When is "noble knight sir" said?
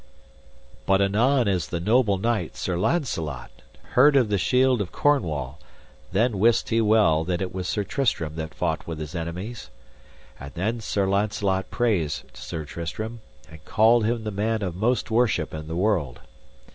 1.79-2.75